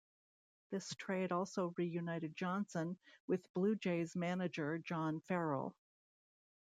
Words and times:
This 0.71 0.95
trade 0.95 1.31
also 1.31 1.75
reunited 1.77 2.35
Johnson 2.35 2.97
with 3.27 3.53
Blue 3.53 3.75
Jays 3.75 4.15
manager 4.15 4.79
John 4.79 5.19
Farrell. 5.27 5.75